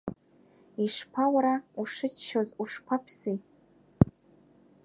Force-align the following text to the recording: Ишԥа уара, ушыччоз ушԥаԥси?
Ишԥа 0.83 1.25
уара, 1.33 1.55
ушыччоз 1.81 2.49
ушԥаԥси? 2.61 3.35